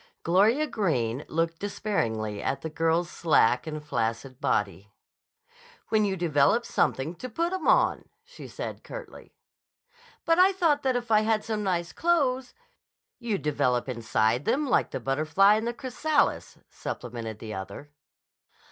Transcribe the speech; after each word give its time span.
Gloria 0.23 0.65
Greene 0.65 1.23
looked 1.27 1.59
disparagingly 1.59 2.41
at 2.41 2.61
the 2.61 2.71
girl's 2.71 3.07
slack 3.07 3.67
and 3.67 3.85
flaccid 3.85 4.41
body. 4.41 4.89
"When 5.89 6.05
you 6.05 6.17
develop 6.17 6.65
something 6.65 7.13
to 7.17 7.29
put 7.29 7.53
'em 7.53 7.67
on," 7.67 8.09
said 8.25 8.77
she 8.77 8.81
curtly. 8.81 9.35
"But 10.25 10.39
I 10.39 10.53
thought 10.53 10.81
that 10.81 10.95
if 10.95 11.11
I 11.11 11.21
had 11.21 11.43
some 11.43 11.61
nice 11.61 11.93
clothes—" 11.93 12.55
"You'd 13.19 13.43
develop 13.43 13.87
inside 13.87 14.45
them 14.45 14.65
like 14.65 14.89
the 14.89 14.99
butterfly 14.99 15.53
in 15.53 15.65
the 15.65 15.71
chrysalis," 15.73 16.57
supplemented 16.71 17.37
the 17.37 17.53
other. 17.53 17.91